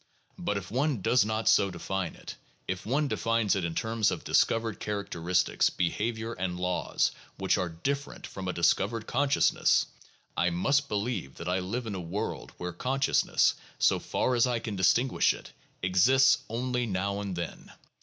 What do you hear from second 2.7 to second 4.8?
one defines it in terms of discovered